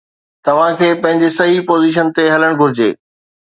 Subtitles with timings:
[0.45, 2.89] توھان کي پنھنجي صحيح پوزيشن تي ھلڻ گھرجي.